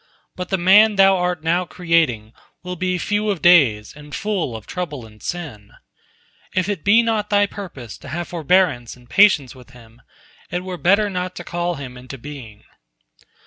But 0.35 0.49
the 0.49 0.57
man 0.57 0.95
Thou 0.95 1.15
art 1.15 1.43
now 1.43 1.63
creating 1.63 2.33
will 2.63 2.75
be 2.75 2.97
few 2.97 3.29
of 3.29 3.39
days 3.43 3.93
and 3.95 4.15
full 4.15 4.55
of 4.55 4.65
trouble 4.65 5.05
and 5.05 5.21
sin. 5.21 5.73
If 6.55 6.67
it 6.67 6.83
be 6.83 7.03
not 7.03 7.29
Thy 7.29 7.45
purpose 7.45 7.99
to 7.99 8.07
have 8.07 8.27
forbearance 8.29 8.95
and 8.95 9.07
patience 9.07 9.53
with 9.53 9.69
him, 9.73 10.01
it 10.49 10.63
were 10.63 10.77
better 10.77 11.07
not 11.07 11.35
to 11.35 11.43
call 11.43 11.75
him 11.75 11.97
into 11.97 12.17
being." 12.17 12.63